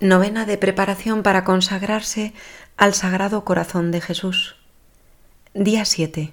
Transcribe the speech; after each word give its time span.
Novena 0.00 0.46
de 0.46 0.58
preparación 0.58 1.24
para 1.24 1.42
consagrarse 1.42 2.32
al 2.76 2.94
Sagrado 2.94 3.44
Corazón 3.44 3.90
de 3.90 4.00
Jesús. 4.00 4.54
Día 5.54 5.84
7. 5.84 6.32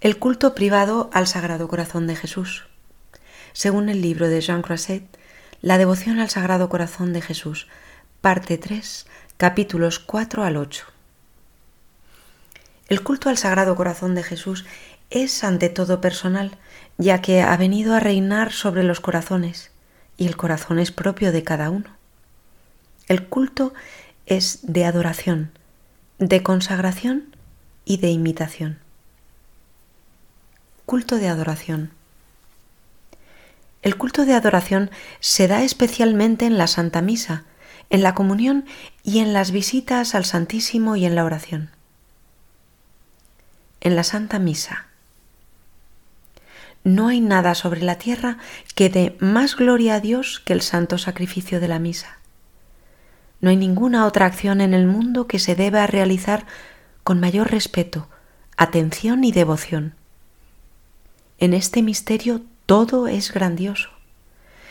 El 0.00 0.18
culto 0.18 0.52
privado 0.52 1.08
al 1.12 1.28
Sagrado 1.28 1.68
Corazón 1.68 2.08
de 2.08 2.16
Jesús. 2.16 2.66
Según 3.52 3.88
el 3.88 4.02
libro 4.02 4.28
de 4.28 4.40
Jean 4.40 4.62
Croisset, 4.62 5.04
la 5.62 5.78
devoción 5.78 6.18
al 6.18 6.28
Sagrado 6.28 6.68
Corazón 6.68 7.12
de 7.12 7.22
Jesús, 7.22 7.68
parte 8.20 8.58
3, 8.58 9.06
capítulos 9.36 10.00
4 10.00 10.42
al 10.42 10.56
8. 10.56 10.86
El 12.88 13.04
culto 13.04 13.28
al 13.28 13.38
Sagrado 13.38 13.76
Corazón 13.76 14.16
de 14.16 14.24
Jesús 14.24 14.66
es 15.10 15.44
ante 15.44 15.68
todo 15.68 16.00
personal, 16.00 16.58
ya 16.98 17.22
que 17.22 17.42
ha 17.42 17.56
venido 17.56 17.94
a 17.94 18.00
reinar 18.00 18.50
sobre 18.50 18.82
los 18.82 18.98
corazones, 18.98 19.70
y 20.16 20.26
el 20.26 20.36
corazón 20.36 20.80
es 20.80 20.90
propio 20.90 21.30
de 21.30 21.44
cada 21.44 21.70
uno. 21.70 21.95
El 23.08 23.28
culto 23.28 23.72
es 24.26 24.58
de 24.62 24.84
adoración, 24.84 25.52
de 26.18 26.42
consagración 26.42 27.36
y 27.84 27.98
de 27.98 28.10
imitación. 28.10 28.80
Culto 30.86 31.16
de 31.16 31.28
adoración. 31.28 31.92
El 33.82 33.96
culto 33.96 34.24
de 34.24 34.34
adoración 34.34 34.90
se 35.20 35.46
da 35.46 35.62
especialmente 35.62 36.46
en 36.46 36.58
la 36.58 36.66
Santa 36.66 37.00
Misa, 37.00 37.44
en 37.90 38.02
la 38.02 38.14
comunión 38.16 38.64
y 39.04 39.20
en 39.20 39.32
las 39.32 39.52
visitas 39.52 40.16
al 40.16 40.24
Santísimo 40.24 40.96
y 40.96 41.06
en 41.06 41.14
la 41.14 41.24
oración. 41.24 41.70
En 43.80 43.94
la 43.94 44.02
Santa 44.02 44.40
Misa. 44.40 44.86
No 46.82 47.06
hay 47.06 47.20
nada 47.20 47.54
sobre 47.54 47.82
la 47.82 47.98
tierra 47.98 48.38
que 48.74 48.88
dé 48.88 49.16
más 49.20 49.54
gloria 49.54 49.94
a 49.94 50.00
Dios 50.00 50.40
que 50.44 50.52
el 50.52 50.62
santo 50.62 50.98
sacrificio 50.98 51.60
de 51.60 51.68
la 51.68 51.78
misa. 51.78 52.18
No 53.46 53.50
hay 53.50 53.56
ninguna 53.56 54.06
otra 54.06 54.26
acción 54.26 54.60
en 54.60 54.74
el 54.74 54.88
mundo 54.88 55.28
que 55.28 55.38
se 55.38 55.54
deba 55.54 55.86
realizar 55.86 56.46
con 57.04 57.20
mayor 57.20 57.48
respeto, 57.48 58.08
atención 58.56 59.22
y 59.22 59.30
devoción. 59.30 59.94
En 61.38 61.54
este 61.54 61.80
misterio 61.80 62.42
todo 62.66 63.06
es 63.06 63.32
grandioso. 63.32 63.90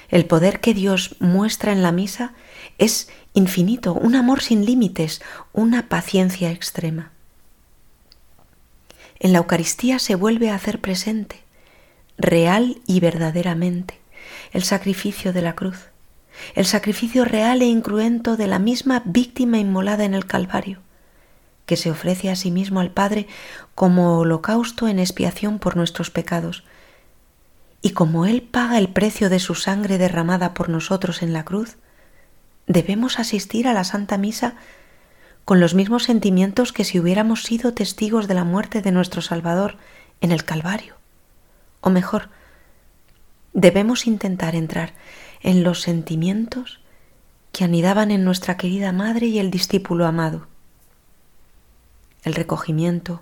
El 0.09 0.25
poder 0.25 0.59
que 0.59 0.73
Dios 0.73 1.15
muestra 1.21 1.71
en 1.71 1.83
la 1.83 1.93
misa 1.93 2.33
es 2.77 3.07
infinito, 3.33 3.93
un 3.93 4.13
amor 4.13 4.41
sin 4.41 4.65
límites, 4.65 5.21
una 5.53 5.87
paciencia 5.87 6.51
extrema. 6.51 7.13
En 9.19 9.31
la 9.31 9.37
Eucaristía 9.37 9.99
se 9.99 10.15
vuelve 10.15 10.49
a 10.49 10.55
hacer 10.55 10.81
presente, 10.81 11.45
real 12.17 12.81
y 12.85 12.99
verdaderamente, 12.99 14.01
el 14.51 14.65
sacrificio 14.65 15.31
de 15.31 15.43
la 15.43 15.55
cruz 15.55 15.94
el 16.53 16.65
sacrificio 16.65 17.25
real 17.25 17.61
e 17.61 17.65
incruento 17.65 18.37
de 18.37 18.47
la 18.47 18.59
misma 18.59 19.01
víctima 19.05 19.57
inmolada 19.57 20.05
en 20.05 20.13
el 20.13 20.25
Calvario, 20.25 20.79
que 21.65 21.77
se 21.77 21.91
ofrece 21.91 22.29
a 22.29 22.35
sí 22.35 22.51
mismo 22.51 22.79
al 22.79 22.91
Padre 22.91 23.27
como 23.73 24.19
holocausto 24.19 24.87
en 24.87 24.99
expiación 24.99 25.59
por 25.59 25.75
nuestros 25.75 26.11
pecados. 26.11 26.63
Y 27.81 27.91
como 27.91 28.25
Él 28.25 28.41
paga 28.41 28.77
el 28.77 28.89
precio 28.89 29.29
de 29.29 29.39
su 29.39 29.55
sangre 29.55 29.97
derramada 29.97 30.53
por 30.53 30.69
nosotros 30.69 31.21
en 31.21 31.33
la 31.33 31.45
cruz, 31.45 31.77
debemos 32.67 33.19
asistir 33.19 33.67
a 33.67 33.73
la 33.73 33.83
Santa 33.83 34.17
Misa 34.17 34.55
con 35.45 35.59
los 35.59 35.75
mismos 35.75 36.03
sentimientos 36.03 36.73
que 36.73 36.83
si 36.83 36.99
hubiéramos 36.99 37.43
sido 37.43 37.73
testigos 37.73 38.27
de 38.27 38.33
la 38.33 38.43
muerte 38.43 38.81
de 38.81 38.91
nuestro 38.91 39.21
Salvador 39.21 39.77
en 40.21 40.31
el 40.31 40.43
Calvario. 40.43 40.95
O 41.81 41.91
mejor, 41.91 42.29
debemos 43.53 44.07
intentar 44.07 44.55
entrar 44.55 44.93
en 45.45 45.63
los 45.63 45.81
sentimientos 45.81 46.79
que 47.51 47.63
anidaban 47.63 48.09
en 48.09 48.25
nuestra 48.25 48.57
querida 48.57 48.91
madre 48.91 49.27
y 49.27 49.37
el 49.37 49.51
discípulo 49.51 50.07
amado. 50.07 50.47
El 52.23 52.33
recogimiento, 52.33 53.21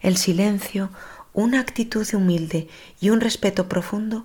el 0.00 0.16
silencio, 0.16 0.90
una 1.32 1.58
actitud 1.58 2.06
humilde 2.14 2.68
y 3.00 3.10
un 3.10 3.20
respeto 3.20 3.68
profundo 3.68 4.24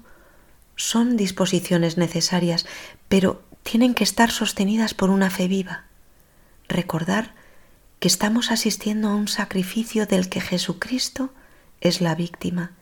son 0.76 1.18
disposiciones 1.18 1.98
necesarias, 1.98 2.68
pero 3.08 3.42
tienen 3.64 3.96
que 3.96 4.04
estar 4.04 4.30
sostenidas 4.30 4.94
por 4.94 5.10
una 5.10 5.32
fe 5.32 5.48
viva. 5.48 5.86
Recordar 6.68 7.34
que 8.00 8.08
estamos 8.08 8.52
asistiendo 8.52 9.10
a 9.10 9.16
un 9.16 9.28
sacrificio 9.28 10.06
del 10.06 10.30
que 10.30 10.40
Jesucristo 10.40 11.32
es 11.82 12.00
la 12.00 12.14
víctima 12.14 12.74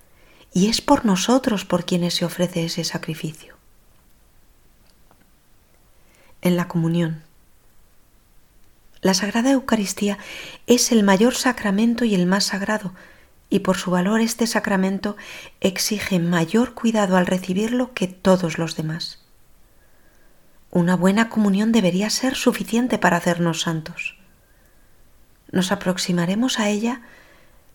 y 0.53 0.67
es 0.67 0.81
por 0.81 1.05
nosotros 1.05 1.63
por 1.63 1.85
quienes 1.85 2.15
se 2.15 2.25
ofrece 2.25 2.65
ese 2.65 2.83
sacrificio 2.83 3.56
en 6.41 6.57
la 6.57 6.67
comunión. 6.67 7.23
La 9.01 9.13
Sagrada 9.13 9.51
Eucaristía 9.51 10.17
es 10.65 10.91
el 10.91 11.03
mayor 11.03 11.35
sacramento 11.35 12.03
y 12.03 12.15
el 12.15 12.25
más 12.25 12.45
sagrado, 12.45 12.93
y 13.49 13.59
por 13.59 13.77
su 13.77 13.91
valor 13.91 14.21
este 14.21 14.47
sacramento 14.47 15.15
exige 15.61 16.19
mayor 16.19 16.73
cuidado 16.73 17.15
al 17.15 17.27
recibirlo 17.27 17.93
que 17.93 18.07
todos 18.07 18.57
los 18.57 18.75
demás. 18.75 19.19
Una 20.71 20.95
buena 20.95 21.29
comunión 21.29 21.71
debería 21.71 22.09
ser 22.09 22.35
suficiente 22.35 22.97
para 22.97 23.17
hacernos 23.17 23.61
santos. 23.61 24.17
Nos 25.51 25.71
aproximaremos 25.71 26.59
a 26.59 26.69
ella 26.69 27.01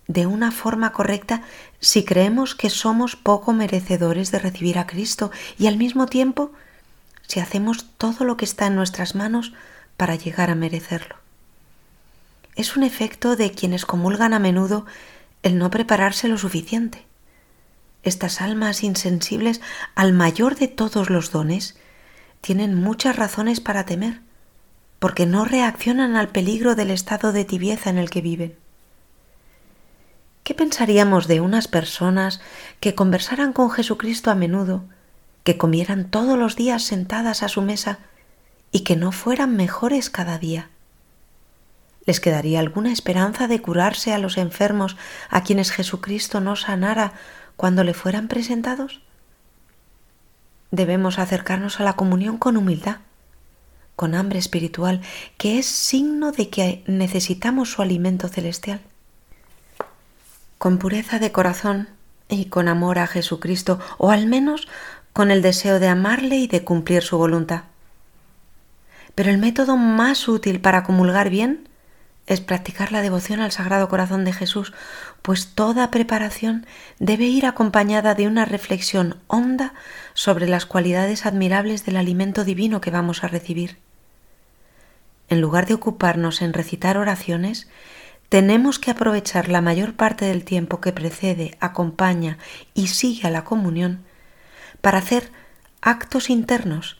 de 0.08 0.26
una 0.26 0.50
forma 0.50 0.92
correcta 0.92 1.42
si 1.80 2.04
creemos 2.04 2.54
que 2.54 2.68
somos 2.68 3.16
poco 3.16 3.52
merecedores 3.52 4.30
de 4.30 4.40
recibir 4.40 4.78
a 4.78 4.86
Cristo 4.86 5.30
y 5.58 5.68
al 5.68 5.78
mismo 5.78 6.06
tiempo 6.06 6.52
si 7.26 7.40
hacemos 7.40 7.86
todo 7.98 8.24
lo 8.24 8.36
que 8.36 8.44
está 8.44 8.66
en 8.66 8.76
nuestras 8.76 9.14
manos 9.14 9.52
para 9.96 10.16
llegar 10.16 10.50
a 10.50 10.54
merecerlo. 10.54 11.16
Es 12.54 12.76
un 12.76 12.82
efecto 12.82 13.36
de 13.36 13.52
quienes 13.52 13.86
comulgan 13.86 14.34
a 14.34 14.38
menudo 14.38 14.84
el 15.42 15.58
no 15.58 15.70
prepararse 15.70 16.28
lo 16.28 16.38
suficiente. 16.38 17.06
Estas 18.02 18.40
almas 18.40 18.82
insensibles 18.82 19.60
al 19.94 20.12
mayor 20.12 20.56
de 20.56 20.68
todos 20.68 21.08
los 21.08 21.30
dones 21.30 21.78
tienen 22.40 22.74
muchas 22.74 23.16
razones 23.16 23.60
para 23.60 23.86
temer, 23.86 24.20
porque 24.98 25.26
no 25.26 25.44
reaccionan 25.44 26.16
al 26.16 26.28
peligro 26.28 26.74
del 26.74 26.90
estado 26.90 27.32
de 27.32 27.44
tibieza 27.44 27.90
en 27.90 27.98
el 27.98 28.10
que 28.10 28.20
viven. 28.20 28.56
¿Qué 30.42 30.54
pensaríamos 30.54 31.28
de 31.28 31.40
unas 31.40 31.68
personas 31.68 32.40
que 32.80 32.94
conversaran 32.94 33.52
con 33.52 33.70
Jesucristo 33.70 34.30
a 34.30 34.34
menudo, 34.34 34.84
que 35.44 35.58
comieran 35.58 36.10
todos 36.10 36.38
los 36.38 36.56
días 36.56 36.82
sentadas 36.82 37.42
a 37.42 37.48
su 37.48 37.62
mesa 37.62 37.98
y 38.70 38.80
que 38.80 38.96
no 38.96 39.12
fueran 39.12 39.56
mejores 39.56 40.10
cada 40.10 40.38
día. 40.38 40.70
¿Les 42.04 42.20
quedaría 42.20 42.58
alguna 42.58 42.92
esperanza 42.92 43.46
de 43.46 43.60
curarse 43.60 44.12
a 44.12 44.18
los 44.18 44.36
enfermos 44.36 44.96
a 45.30 45.42
quienes 45.42 45.70
Jesucristo 45.70 46.40
no 46.40 46.56
sanara 46.56 47.12
cuando 47.56 47.84
le 47.84 47.94
fueran 47.94 48.28
presentados? 48.28 49.02
Debemos 50.70 51.18
acercarnos 51.18 51.80
a 51.80 51.84
la 51.84 51.92
comunión 51.92 52.38
con 52.38 52.56
humildad, 52.56 52.96
con 53.94 54.14
hambre 54.14 54.38
espiritual, 54.38 55.02
que 55.36 55.58
es 55.58 55.66
signo 55.66 56.32
de 56.32 56.48
que 56.48 56.82
necesitamos 56.86 57.70
su 57.70 57.82
alimento 57.82 58.28
celestial. 58.28 58.80
Con 60.58 60.78
pureza 60.78 61.18
de 61.18 61.30
corazón 61.30 61.88
y 62.28 62.46
con 62.46 62.68
amor 62.68 62.98
a 62.98 63.06
Jesucristo, 63.06 63.78
o 63.98 64.10
al 64.10 64.26
menos 64.26 64.66
con 65.12 65.30
el 65.30 65.42
deseo 65.42 65.78
de 65.78 65.88
amarle 65.88 66.36
y 66.36 66.46
de 66.46 66.64
cumplir 66.64 67.02
su 67.02 67.18
voluntad. 67.18 67.64
Pero 69.14 69.30
el 69.30 69.38
método 69.38 69.76
más 69.76 70.28
útil 70.28 70.60
para 70.60 70.84
comulgar 70.84 71.28
bien 71.28 71.68
es 72.26 72.40
practicar 72.40 72.92
la 72.92 73.02
devoción 73.02 73.40
al 73.40 73.52
Sagrado 73.52 73.88
Corazón 73.88 74.24
de 74.24 74.32
Jesús, 74.32 74.72
pues 75.22 75.48
toda 75.48 75.90
preparación 75.90 76.66
debe 76.98 77.24
ir 77.24 77.46
acompañada 77.46 78.14
de 78.14 78.26
una 78.26 78.44
reflexión 78.44 79.16
honda 79.26 79.74
sobre 80.14 80.48
las 80.48 80.64
cualidades 80.64 81.26
admirables 81.26 81.84
del 81.84 81.96
alimento 81.96 82.44
divino 82.44 82.80
que 82.80 82.90
vamos 82.90 83.24
a 83.24 83.28
recibir. 83.28 83.78
En 85.28 85.40
lugar 85.40 85.66
de 85.66 85.74
ocuparnos 85.74 86.42
en 86.42 86.52
recitar 86.52 86.96
oraciones, 86.96 87.68
tenemos 88.28 88.78
que 88.78 88.90
aprovechar 88.90 89.48
la 89.48 89.60
mayor 89.60 89.94
parte 89.94 90.24
del 90.24 90.44
tiempo 90.44 90.80
que 90.80 90.92
precede, 90.92 91.56
acompaña 91.60 92.38
y 92.72 92.86
sigue 92.86 93.26
a 93.26 93.30
la 93.30 93.44
comunión 93.44 94.04
para 94.82 94.98
hacer 94.98 95.32
actos 95.80 96.28
internos, 96.28 96.98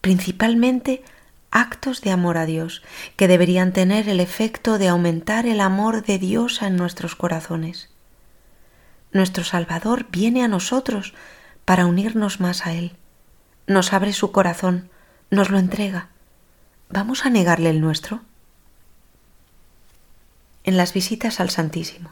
principalmente 0.00 1.04
actos 1.52 2.00
de 2.00 2.10
amor 2.10 2.38
a 2.38 2.46
Dios, 2.46 2.82
que 3.16 3.28
deberían 3.28 3.72
tener 3.72 4.08
el 4.08 4.18
efecto 4.18 4.78
de 4.78 4.88
aumentar 4.88 5.46
el 5.46 5.60
amor 5.60 6.02
de 6.02 6.18
Dios 6.18 6.62
en 6.62 6.76
nuestros 6.76 7.14
corazones. 7.14 7.90
Nuestro 9.12 9.44
Salvador 9.44 10.06
viene 10.10 10.42
a 10.42 10.48
nosotros 10.48 11.14
para 11.64 11.86
unirnos 11.86 12.40
más 12.40 12.66
a 12.66 12.72
Él. 12.72 12.96
Nos 13.66 13.92
abre 13.92 14.12
su 14.12 14.32
corazón, 14.32 14.88
nos 15.30 15.50
lo 15.50 15.58
entrega. 15.58 16.08
¿Vamos 16.88 17.24
a 17.26 17.30
negarle 17.30 17.70
el 17.70 17.80
nuestro? 17.80 18.22
En 20.64 20.76
las 20.76 20.94
visitas 20.94 21.40
al 21.40 21.50
Santísimo. 21.50 22.10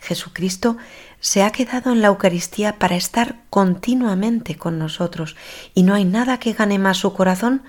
Jesucristo 0.00 0.76
se 1.20 1.42
ha 1.42 1.50
quedado 1.50 1.92
en 1.92 2.00
la 2.00 2.08
Eucaristía 2.08 2.78
para 2.78 2.96
estar 2.96 3.36
continuamente 3.50 4.56
con 4.56 4.78
nosotros 4.78 5.36
y 5.74 5.82
no 5.82 5.94
hay 5.94 6.04
nada 6.04 6.38
que 6.38 6.52
gane 6.52 6.78
más 6.78 6.98
su 6.98 7.12
corazón 7.12 7.62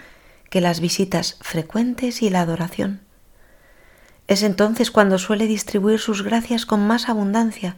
que 0.50 0.62
las 0.62 0.80
visitas 0.80 1.38
frecuentes 1.42 2.22
y 2.22 2.30
la 2.30 2.42
adoración. 2.42 3.02
Es 4.28 4.44
entonces 4.44 4.92
cuando 4.92 5.18
suele 5.18 5.48
distribuir 5.48 6.00
sus 6.00 6.22
gracias 6.22 6.66
con 6.66 6.86
más 6.86 7.10
abundancia 7.10 7.78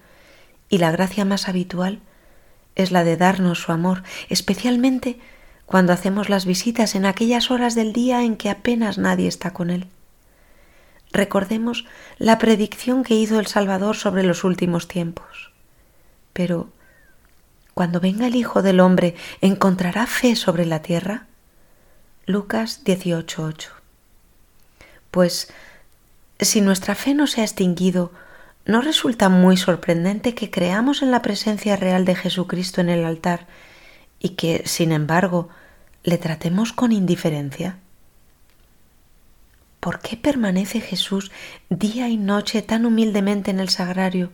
y 0.70 0.80
la 0.80 0.92
gracia 0.92 1.24
más 1.24 1.48
habitual 1.48 2.02
es 2.76 2.92
la 2.92 3.04
de 3.04 3.18
darnos 3.18 3.60
su 3.60 3.72
amor, 3.72 4.04
especialmente 4.30 5.20
cuando 5.66 5.94
hacemos 5.94 6.28
las 6.30 6.46
visitas 6.46 6.96
en 6.96 7.06
aquellas 7.06 7.52
horas 7.52 7.76
del 7.76 7.94
día 7.94 8.24
en 8.24 8.36
que 8.36 8.50
apenas 8.50 8.98
nadie 8.98 9.28
está 9.28 9.54
con 9.54 9.70
él. 9.70 9.88
Recordemos 11.14 11.86
la 12.18 12.38
predicción 12.38 13.04
que 13.04 13.16
hizo 13.16 13.40
el 13.40 13.48
Salvador 13.48 13.96
sobre 13.96 14.24
los 14.24 14.44
últimos 14.44 14.88
tiempos. 14.88 15.51
Pero, 16.34 16.70
cuando 17.74 18.00
venga 18.00 18.28
el 18.28 18.36
Hijo 18.36 18.62
del 18.62 18.80
Hombre, 18.80 19.16
¿encontrará 19.42 20.06
fe 20.08 20.36
sobre 20.36 20.66
la 20.66 20.82
tierra? 20.82 21.28
Lucas 22.26 22.84
18:8. 22.84 23.70
Pues, 25.10 25.52
si 26.40 26.62
nuestra 26.62 26.96
fe 26.96 27.14
no 27.14 27.28
se 27.28 27.42
ha 27.42 27.44
extinguido, 27.44 28.12
¿no 28.66 28.82
resulta 28.82 29.30
muy 29.30 29.58
sorprendente 29.58 30.36
que 30.36 30.50
creamos 30.50 31.02
en 31.02 31.12
la 31.12 31.22
presencia 31.22 31.76
real 31.76 32.06
de 32.06 32.16
Jesucristo 32.16 32.82
en 32.82 32.90
el 32.90 33.06
altar 33.06 33.48
y 34.20 34.30
que, 34.30 34.64
sin 34.66 34.92
embargo, 34.92 35.50
le 36.04 36.18
tratemos 36.18 36.74
con 36.74 36.92
indiferencia? 36.92 37.78
¿Por 39.80 40.00
qué 40.00 40.16
permanece 40.16 40.80
Jesús 40.80 41.32
día 41.70 42.08
y 42.08 42.18
noche 42.18 42.62
tan 42.62 42.86
humildemente 42.86 43.50
en 43.50 43.60
el 43.60 43.70
sagrario, 43.70 44.32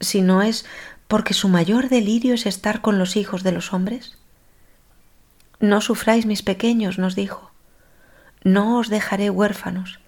si 0.00 0.22
no 0.22 0.40
es 0.40 0.64
porque 1.10 1.34
su 1.34 1.48
mayor 1.48 1.88
delirio 1.88 2.34
es 2.34 2.46
estar 2.46 2.80
con 2.82 2.96
los 3.00 3.16
hijos 3.16 3.42
de 3.42 3.50
los 3.50 3.72
hombres? 3.72 4.16
No 5.58 5.80
sufráis, 5.80 6.24
mis 6.24 6.42
pequeños, 6.42 7.00
nos 7.00 7.16
dijo. 7.16 7.50
No 8.44 8.78
os 8.78 8.88
dejaré 8.88 9.28
huérfanos. 9.28 9.98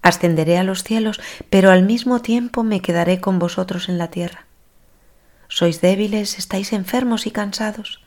Ascenderé 0.00 0.56
a 0.56 0.64
los 0.64 0.82
cielos, 0.82 1.20
pero 1.50 1.70
al 1.70 1.82
mismo 1.82 2.22
tiempo 2.22 2.62
me 2.62 2.80
quedaré 2.80 3.20
con 3.20 3.38
vosotros 3.38 3.90
en 3.90 3.98
la 3.98 4.08
tierra. 4.08 4.46
Sois 5.48 5.82
débiles, 5.82 6.38
estáis 6.38 6.72
enfermos 6.72 7.26
y 7.26 7.30
cansados. 7.32 8.00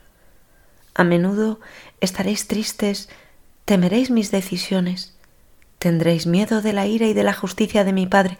A 0.96 1.04
menudo 1.04 1.60
estaréis 2.02 2.48
tristes, 2.48 3.10
temeréis 3.66 4.10
mis 4.10 4.32
decisiones 4.32 5.14
Tendréis 5.78 6.28
miedo 6.28 6.62
de 6.62 6.74
la 6.74 6.88
ira 6.88 7.06
y 7.06 7.14
de 7.14 7.24
la 7.24 7.32
justicia 7.32 7.86
de 7.86 7.94
mi 7.94 8.06
Padre, 8.06 8.38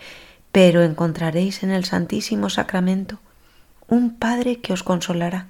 pero 0.52 0.84
encontraréis 0.84 1.64
en 1.64 1.70
el 1.72 1.86
Santísimo 1.86 2.50
Sacramento 2.50 3.22
un 3.90 4.16
Padre 4.16 4.62
que 4.62 4.72
os 4.72 4.84
consolará, 4.84 5.48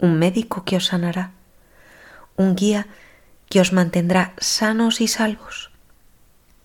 un 0.00 0.18
médico 0.18 0.64
que 0.64 0.76
os 0.76 0.88
sanará, 0.88 1.32
un 2.36 2.56
guía 2.56 2.88
que 3.48 3.60
os 3.60 3.72
mantendrá 3.72 4.32
sanos 4.40 5.00
y 5.00 5.08
salvos, 5.08 5.70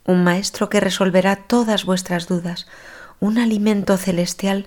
un 0.08 0.24
Maestro 0.24 0.70
que 0.70 0.80
resolverá 0.80 1.36
todas 1.36 1.84
vuestras 1.84 2.28
dudas, 2.28 2.68
un 3.20 3.38
alimento 3.38 3.98
celestial 3.98 4.66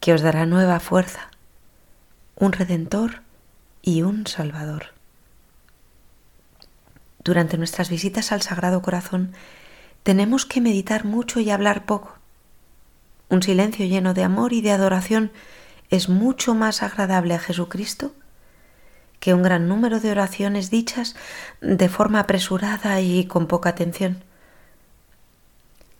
que 0.00 0.12
os 0.12 0.22
dará 0.22 0.46
nueva 0.46 0.80
fuerza, 0.80 1.28
un 2.36 2.52
Redentor 2.52 3.20
y 3.82 4.02
un 4.02 4.26
Salvador. 4.26 4.92
Durante 7.22 7.56
nuestras 7.56 7.88
visitas 7.88 8.32
al 8.32 8.42
Sagrado 8.42 8.82
Corazón 8.82 9.32
tenemos 10.02 10.44
que 10.44 10.60
meditar 10.60 11.04
mucho 11.04 11.40
y 11.40 11.50
hablar 11.50 11.84
poco. 11.84 12.18
Un 13.28 13.42
silencio 13.42 13.86
lleno 13.86 14.14
de 14.14 14.22
amor 14.22 14.52
y 14.52 14.60
de 14.60 14.72
adoración 14.72 15.32
es 15.90 16.08
mucho 16.08 16.54
más 16.54 16.82
agradable 16.82 17.34
a 17.34 17.38
Jesucristo 17.38 18.12
que 19.20 19.32
un 19.32 19.42
gran 19.42 19.68
número 19.68 20.00
de 20.00 20.10
oraciones 20.10 20.70
dichas 20.70 21.16
de 21.62 21.88
forma 21.88 22.20
apresurada 22.20 23.00
y 23.00 23.24
con 23.24 23.46
poca 23.46 23.70
atención. 23.70 24.22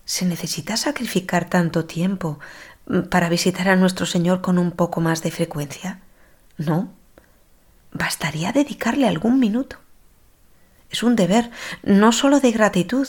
¿Se 0.04 0.26
necesita 0.26 0.76
sacrificar 0.76 1.48
tanto 1.48 1.86
tiempo 1.86 2.38
para 3.10 3.30
visitar 3.30 3.68
a 3.68 3.76
nuestro 3.76 4.04
Señor 4.04 4.42
con 4.42 4.58
un 4.58 4.72
poco 4.72 5.00
más 5.00 5.22
de 5.22 5.30
frecuencia? 5.30 6.00
No. 6.58 6.92
Bastaría 7.92 8.52
dedicarle 8.52 9.08
algún 9.08 9.40
minuto. 9.40 9.78
Es 10.90 11.02
un 11.02 11.16
deber 11.16 11.50
no 11.82 12.12
sólo 12.12 12.40
de 12.40 12.52
gratitud, 12.52 13.08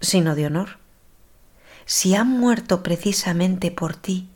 sino 0.00 0.34
de 0.34 0.46
honor. 0.46 0.81
Si 1.94 2.14
ha 2.14 2.24
muerto 2.24 2.82
precisamente 2.82 3.70
por 3.70 3.94
ti 3.94 4.26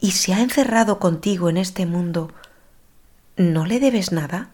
y 0.00 0.12
se 0.12 0.32
ha 0.32 0.40
encerrado 0.40 1.00
contigo 1.00 1.50
en 1.50 1.56
este 1.56 1.86
mundo, 1.86 2.32
¿no 3.36 3.66
le 3.66 3.80
debes 3.80 4.12
nada? 4.12 4.50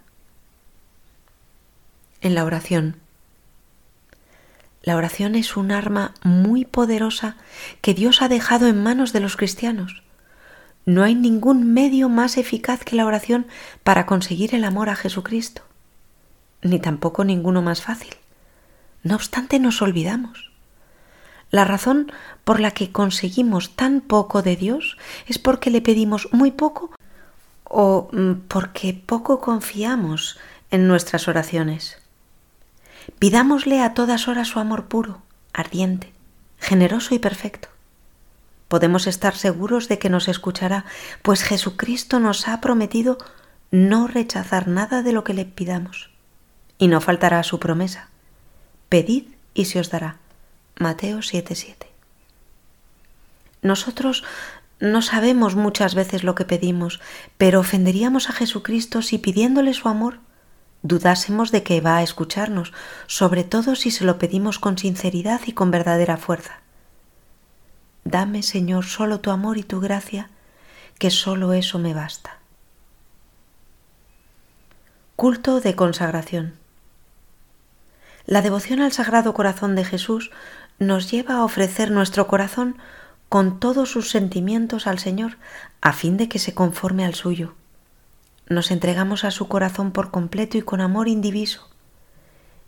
En 2.22 2.34
la 2.34 2.46
oración. 2.46 2.96
La 4.82 4.96
oración 4.96 5.34
es 5.34 5.54
un 5.58 5.70
arma 5.70 6.14
muy 6.22 6.64
poderosa 6.64 7.36
que 7.82 7.92
Dios 7.92 8.22
ha 8.22 8.28
dejado 8.30 8.68
en 8.68 8.82
manos 8.82 9.12
de 9.12 9.20
los 9.20 9.36
cristianos. 9.36 10.02
No 10.86 11.02
hay 11.02 11.14
ningún 11.14 11.74
medio 11.74 12.08
más 12.08 12.38
eficaz 12.38 12.84
que 12.86 12.96
la 12.96 13.04
oración 13.04 13.48
para 13.84 14.06
conseguir 14.06 14.54
el 14.54 14.64
amor 14.64 14.88
a 14.88 14.96
Jesucristo 14.96 15.60
ni 16.62 16.78
tampoco 16.78 17.22
ninguno 17.22 17.60
más 17.60 17.82
fácil. 17.82 18.14
No 19.02 19.16
obstante, 19.16 19.58
nos 19.58 19.82
olvidamos. 19.82 20.49
La 21.50 21.64
razón 21.64 22.12
por 22.44 22.60
la 22.60 22.70
que 22.70 22.92
conseguimos 22.92 23.74
tan 23.74 24.00
poco 24.00 24.42
de 24.42 24.56
Dios 24.56 24.96
es 25.26 25.38
porque 25.38 25.70
le 25.70 25.82
pedimos 25.82 26.28
muy 26.32 26.50
poco 26.50 26.90
o 27.64 28.08
mm, 28.12 28.46
porque 28.48 28.94
poco 28.94 29.40
confiamos 29.40 30.38
en 30.70 30.86
nuestras 30.86 31.28
oraciones. 31.28 31.98
Pidámosle 33.18 33.82
a 33.82 33.94
todas 33.94 34.28
horas 34.28 34.48
su 34.48 34.60
amor 34.60 34.86
puro, 34.86 35.22
ardiente, 35.52 36.12
generoso 36.58 37.14
y 37.14 37.18
perfecto. 37.18 37.68
Podemos 38.68 39.08
estar 39.08 39.34
seguros 39.34 39.88
de 39.88 39.98
que 39.98 40.10
nos 40.10 40.28
escuchará, 40.28 40.84
pues 41.22 41.42
Jesucristo 41.42 42.20
nos 42.20 42.46
ha 42.46 42.60
prometido 42.60 43.18
no 43.72 44.06
rechazar 44.06 44.68
nada 44.68 45.02
de 45.02 45.12
lo 45.12 45.24
que 45.24 45.34
le 45.34 45.44
pidamos 45.44 46.10
y 46.78 46.86
no 46.88 47.00
faltará 47.00 47.42
su 47.42 47.58
promesa. 47.58 48.08
Pedid 48.88 49.24
y 49.54 49.64
se 49.64 49.80
os 49.80 49.90
dará. 49.90 50.16
Mateo 50.80 51.18
7:7. 51.18 51.88
Nosotros 53.60 54.24
no 54.80 55.02
sabemos 55.02 55.54
muchas 55.54 55.94
veces 55.94 56.24
lo 56.24 56.34
que 56.34 56.46
pedimos, 56.46 57.00
pero 57.36 57.60
ofenderíamos 57.60 58.30
a 58.30 58.32
Jesucristo 58.32 59.02
si 59.02 59.18
pidiéndole 59.18 59.74
su 59.74 59.88
amor 59.88 60.20
dudásemos 60.82 61.52
de 61.52 61.62
que 61.62 61.82
va 61.82 61.98
a 61.98 62.02
escucharnos, 62.02 62.72
sobre 63.06 63.44
todo 63.44 63.76
si 63.76 63.90
se 63.90 64.04
lo 64.04 64.18
pedimos 64.18 64.58
con 64.58 64.78
sinceridad 64.78 65.42
y 65.44 65.52
con 65.52 65.70
verdadera 65.70 66.16
fuerza. 66.16 66.60
Dame, 68.04 68.42
Señor, 68.42 68.86
solo 68.86 69.20
tu 69.20 69.30
amor 69.30 69.58
y 69.58 69.62
tu 69.62 69.80
gracia, 69.80 70.30
que 70.98 71.10
solo 71.10 71.52
eso 71.52 71.78
me 71.78 71.92
basta. 71.92 72.38
Culto 75.16 75.60
de 75.60 75.76
consagración. 75.76 76.54
La 78.26 78.42
devoción 78.42 78.80
al 78.80 78.92
Sagrado 78.92 79.34
Corazón 79.34 79.74
de 79.74 79.84
Jesús 79.84 80.30
nos 80.80 81.10
lleva 81.10 81.34
a 81.36 81.44
ofrecer 81.44 81.90
nuestro 81.92 82.26
corazón 82.26 82.76
con 83.28 83.60
todos 83.60 83.90
sus 83.90 84.10
sentimientos 84.10 84.88
al 84.88 84.98
Señor, 84.98 85.36
a 85.80 85.92
fin 85.92 86.16
de 86.16 86.28
que 86.28 86.40
se 86.40 86.54
conforme 86.54 87.04
al 87.04 87.14
suyo. 87.14 87.54
Nos 88.48 88.72
entregamos 88.72 89.22
a 89.22 89.30
su 89.30 89.46
corazón 89.46 89.92
por 89.92 90.10
completo 90.10 90.58
y 90.58 90.62
con 90.62 90.80
amor 90.80 91.06
indiviso. 91.06 91.68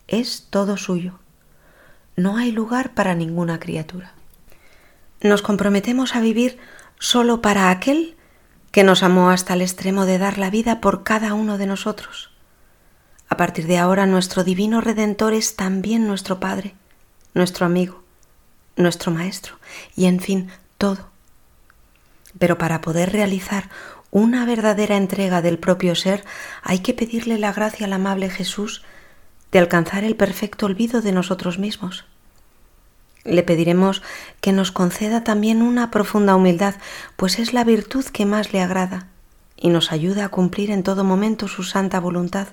Es 0.06 0.46
todo 0.50 0.76
suyo. 0.76 1.18
No 2.14 2.36
hay 2.36 2.52
lugar 2.52 2.94
para 2.94 3.14
ninguna 3.14 3.58
criatura. 3.58 4.12
Nos 5.22 5.40
comprometemos 5.40 6.14
a 6.14 6.20
vivir 6.20 6.58
solo 6.98 7.40
para 7.40 7.70
aquel 7.70 8.14
que 8.70 8.84
nos 8.84 9.02
amó 9.02 9.30
hasta 9.30 9.54
el 9.54 9.62
extremo 9.62 10.04
de 10.04 10.18
dar 10.18 10.38
la 10.38 10.50
vida 10.50 10.80
por 10.80 11.02
cada 11.02 11.32
uno 11.32 11.56
de 11.56 11.66
nosotros. 11.66 12.30
A 13.28 13.38
partir 13.38 13.66
de 13.66 13.78
ahora 13.78 14.04
nuestro 14.04 14.44
divino 14.44 14.82
Redentor 14.82 15.32
es 15.32 15.56
también 15.56 16.06
nuestro 16.06 16.38
Padre, 16.38 16.74
nuestro 17.34 17.64
amigo, 17.64 18.01
nuestro 18.76 19.12
Maestro 19.12 19.56
y 19.96 20.06
en 20.06 20.20
fin 20.20 20.50
todo. 20.78 21.10
Pero 22.38 22.58
para 22.58 22.80
poder 22.80 23.12
realizar 23.12 23.68
una 24.10 24.44
verdadera 24.44 24.96
entrega 24.96 25.42
del 25.42 25.58
propio 25.58 25.94
ser 25.94 26.24
hay 26.62 26.80
que 26.80 26.94
pedirle 26.94 27.38
la 27.38 27.52
gracia 27.52 27.86
al 27.86 27.92
amable 27.92 28.30
Jesús 28.30 28.82
de 29.50 29.58
alcanzar 29.58 30.04
el 30.04 30.16
perfecto 30.16 30.66
olvido 30.66 31.02
de 31.02 31.12
nosotros 31.12 31.58
mismos. 31.58 32.04
Le 33.24 33.42
pediremos 33.42 34.02
que 34.40 34.52
nos 34.52 34.72
conceda 34.72 35.22
también 35.22 35.62
una 35.62 35.90
profunda 35.90 36.34
humildad, 36.34 36.74
pues 37.16 37.38
es 37.38 37.52
la 37.52 37.62
virtud 37.62 38.04
que 38.06 38.26
más 38.26 38.52
le 38.52 38.60
agrada 38.60 39.06
y 39.56 39.68
nos 39.68 39.92
ayuda 39.92 40.24
a 40.24 40.28
cumplir 40.28 40.70
en 40.70 40.82
todo 40.82 41.04
momento 41.04 41.46
su 41.46 41.62
santa 41.62 42.00
voluntad 42.00 42.48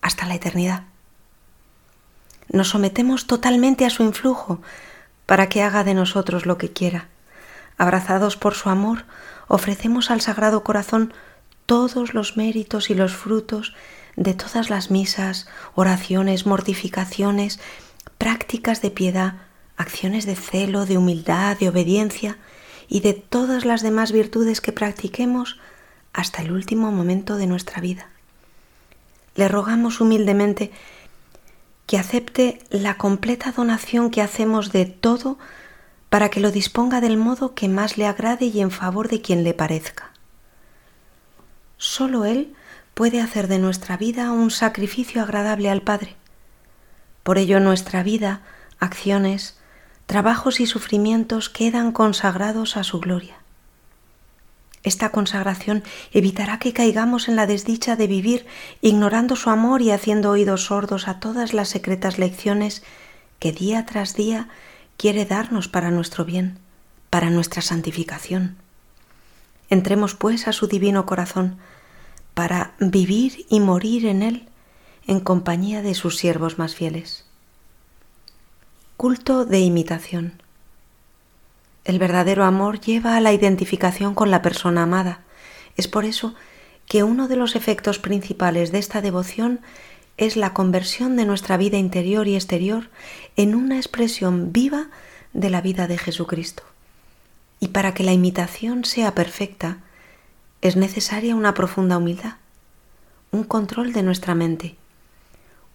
hasta 0.00 0.26
la 0.26 0.36
eternidad. 0.36 0.84
Nos 2.48 2.68
sometemos 2.68 3.26
totalmente 3.26 3.84
a 3.84 3.90
su 3.90 4.04
influjo 4.04 4.60
para 5.26 5.48
que 5.48 5.62
haga 5.62 5.84
de 5.84 5.94
nosotros 5.94 6.46
lo 6.46 6.56
que 6.56 6.72
quiera. 6.72 7.08
Abrazados 7.76 8.36
por 8.36 8.54
su 8.54 8.70
amor, 8.70 9.04
ofrecemos 9.48 10.10
al 10.10 10.20
Sagrado 10.20 10.64
Corazón 10.64 11.12
todos 11.66 12.14
los 12.14 12.36
méritos 12.36 12.90
y 12.90 12.94
los 12.94 13.14
frutos 13.14 13.74
de 14.14 14.32
todas 14.32 14.70
las 14.70 14.90
misas, 14.90 15.46
oraciones, 15.74 16.46
mortificaciones, 16.46 17.60
prácticas 18.18 18.80
de 18.80 18.90
piedad, 18.90 19.34
acciones 19.76 20.24
de 20.24 20.36
celo, 20.36 20.86
de 20.86 20.96
humildad, 20.96 21.58
de 21.58 21.68
obediencia 21.68 22.38
y 22.88 23.00
de 23.00 23.12
todas 23.12 23.64
las 23.64 23.82
demás 23.82 24.12
virtudes 24.12 24.60
que 24.60 24.72
practiquemos 24.72 25.58
hasta 26.12 26.40
el 26.40 26.52
último 26.52 26.90
momento 26.92 27.36
de 27.36 27.46
nuestra 27.46 27.80
vida. 27.80 28.08
Le 29.34 29.48
rogamos 29.48 30.00
humildemente 30.00 30.72
que 31.86 31.98
acepte 31.98 32.58
la 32.70 32.96
completa 32.96 33.52
donación 33.52 34.10
que 34.10 34.22
hacemos 34.22 34.72
de 34.72 34.86
todo 34.86 35.38
para 36.08 36.28
que 36.28 36.40
lo 36.40 36.50
disponga 36.50 37.00
del 37.00 37.16
modo 37.16 37.54
que 37.54 37.68
más 37.68 37.96
le 37.96 38.06
agrade 38.06 38.46
y 38.46 38.60
en 38.60 38.70
favor 38.70 39.08
de 39.08 39.20
quien 39.20 39.44
le 39.44 39.54
parezca. 39.54 40.12
Solo 41.78 42.24
Él 42.24 42.54
puede 42.94 43.20
hacer 43.20 43.48
de 43.48 43.58
nuestra 43.58 43.96
vida 43.96 44.32
un 44.32 44.50
sacrificio 44.50 45.22
agradable 45.22 45.70
al 45.70 45.82
Padre. 45.82 46.16
Por 47.22 47.38
ello 47.38 47.60
nuestra 47.60 48.02
vida, 48.02 48.42
acciones, 48.78 49.58
trabajos 50.06 50.60
y 50.60 50.66
sufrimientos 50.66 51.50
quedan 51.50 51.92
consagrados 51.92 52.76
a 52.76 52.84
su 52.84 53.00
gloria. 53.00 53.36
Esta 54.86 55.10
consagración 55.10 55.82
evitará 56.12 56.60
que 56.60 56.72
caigamos 56.72 57.26
en 57.28 57.34
la 57.34 57.48
desdicha 57.48 57.96
de 57.96 58.06
vivir 58.06 58.46
ignorando 58.82 59.34
su 59.34 59.50
amor 59.50 59.82
y 59.82 59.90
haciendo 59.90 60.30
oídos 60.30 60.66
sordos 60.66 61.08
a 61.08 61.18
todas 61.18 61.52
las 61.54 61.68
secretas 61.68 62.20
lecciones 62.20 62.84
que 63.40 63.50
día 63.50 63.84
tras 63.84 64.14
día 64.14 64.48
quiere 64.96 65.24
darnos 65.24 65.66
para 65.66 65.90
nuestro 65.90 66.24
bien, 66.24 66.60
para 67.10 67.30
nuestra 67.30 67.62
santificación. 67.62 68.54
Entremos 69.70 70.14
pues 70.14 70.46
a 70.46 70.52
su 70.52 70.68
divino 70.68 71.04
corazón 71.04 71.58
para 72.34 72.74
vivir 72.78 73.44
y 73.48 73.58
morir 73.58 74.06
en 74.06 74.22
él 74.22 74.48
en 75.08 75.18
compañía 75.18 75.82
de 75.82 75.94
sus 75.94 76.16
siervos 76.16 76.60
más 76.60 76.76
fieles. 76.76 77.24
Culto 78.96 79.46
de 79.46 79.58
imitación. 79.58 80.45
El 81.86 82.00
verdadero 82.00 82.42
amor 82.42 82.80
lleva 82.80 83.16
a 83.16 83.20
la 83.20 83.32
identificación 83.32 84.16
con 84.16 84.32
la 84.32 84.42
persona 84.42 84.82
amada. 84.82 85.20
Es 85.76 85.86
por 85.86 86.04
eso 86.04 86.34
que 86.88 87.04
uno 87.04 87.28
de 87.28 87.36
los 87.36 87.54
efectos 87.54 88.00
principales 88.00 88.72
de 88.72 88.80
esta 88.80 89.00
devoción 89.00 89.60
es 90.16 90.34
la 90.34 90.52
conversión 90.52 91.14
de 91.14 91.24
nuestra 91.26 91.56
vida 91.56 91.76
interior 91.76 92.26
y 92.26 92.34
exterior 92.34 92.90
en 93.36 93.54
una 93.54 93.76
expresión 93.76 94.52
viva 94.52 94.88
de 95.32 95.48
la 95.48 95.60
vida 95.60 95.86
de 95.86 95.96
Jesucristo. 95.96 96.64
Y 97.60 97.68
para 97.68 97.94
que 97.94 98.02
la 98.02 98.12
imitación 98.12 98.84
sea 98.84 99.14
perfecta, 99.14 99.78
es 100.62 100.74
necesaria 100.74 101.36
una 101.36 101.54
profunda 101.54 101.98
humildad, 101.98 102.34
un 103.30 103.44
control 103.44 103.92
de 103.92 104.02
nuestra 104.02 104.34
mente, 104.34 104.74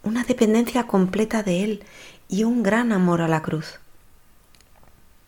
una 0.03 0.25
dependencia 0.25 0.87
completa 0.87 1.41
de 1.41 1.63
Él 1.63 1.83
y 2.27 2.43
un 2.43 2.63
gran 2.63 2.91
amor 2.91 3.21
a 3.21 3.29
la 3.29 3.41
cruz. 3.41 3.80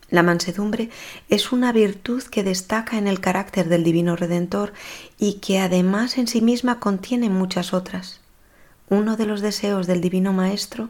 La 0.09 0.23
mansedumbre 0.23 0.89
es 1.29 1.51
una 1.51 1.71
virtud 1.71 2.23
que 2.23 2.43
destaca 2.43 2.97
en 2.97 3.07
el 3.07 3.19
carácter 3.19 3.69
del 3.69 3.83
Divino 3.83 4.15
Redentor 4.15 4.73
y 5.17 5.35
que 5.35 5.59
además 5.59 6.17
en 6.17 6.27
sí 6.27 6.41
misma 6.41 6.79
contiene 6.79 7.29
muchas 7.29 7.73
otras. 7.73 8.19
Uno 8.89 9.17
de 9.17 9.25
los 9.25 9.41
deseos 9.41 9.87
del 9.87 10.01
Divino 10.01 10.33
Maestro 10.33 10.89